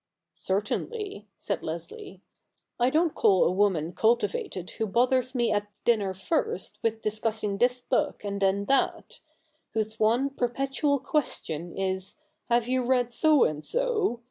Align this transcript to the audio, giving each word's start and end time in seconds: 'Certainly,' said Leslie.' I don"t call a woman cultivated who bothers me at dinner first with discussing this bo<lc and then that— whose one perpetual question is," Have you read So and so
'Certainly,' 0.33 1.27
said 1.37 1.61
Leslie.' 1.61 2.23
I 2.79 2.89
don"t 2.89 3.13
call 3.13 3.43
a 3.43 3.51
woman 3.51 3.93
cultivated 3.93 4.71
who 4.71 4.87
bothers 4.87 5.35
me 5.35 5.51
at 5.51 5.67
dinner 5.85 6.15
first 6.15 6.79
with 6.81 7.03
discussing 7.03 7.59
this 7.59 7.81
bo<lc 7.81 8.23
and 8.23 8.41
then 8.41 8.65
that— 8.65 9.19
whose 9.75 9.99
one 9.99 10.31
perpetual 10.31 10.97
question 10.97 11.77
is," 11.77 12.15
Have 12.49 12.67
you 12.67 12.81
read 12.81 13.13
So 13.13 13.43
and 13.43 13.63
so 13.63 14.19